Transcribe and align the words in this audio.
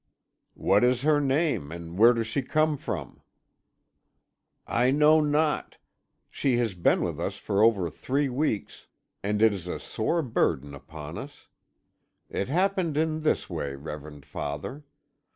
"What 0.55 0.83
is 0.83 1.03
her 1.03 1.21
name, 1.21 1.71
and 1.71 1.95
where 1.95 2.11
does 2.13 2.25
she 2.25 2.41
come 2.41 2.75
from?" 2.75 3.21
"I 4.65 4.89
know 4.89 5.21
not. 5.23 5.77
She 6.27 6.57
has 6.57 6.73
been 6.73 7.03
with 7.03 7.19
us 7.19 7.37
for 7.37 7.61
over 7.61 7.87
three 7.87 8.27
weeks, 8.27 8.87
and 9.21 9.43
it 9.43 9.53
is 9.53 9.67
a 9.67 9.79
sore 9.79 10.23
burden 10.23 10.73
upon 10.73 11.19
us. 11.19 11.49
It 12.31 12.47
happened 12.47 12.97
in 12.97 13.19
this 13.21 13.47
way, 13.47 13.75
reverend 13.75 14.25
father. 14.25 14.85